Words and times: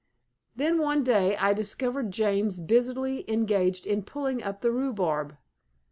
Then 0.55 0.79
one 0.79 1.03
day 1.03 1.37
I 1.37 1.53
discovered 1.53 2.09
James 2.09 2.57
busily 2.59 3.23
engaged 3.29 3.85
in 3.85 4.01
pulling 4.01 4.41
up 4.41 4.61
the 4.61 4.71
rhubarb. 4.71 5.37